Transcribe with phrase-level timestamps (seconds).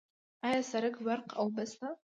[0.45, 1.87] آیا سرک، برق او اوبه شته؟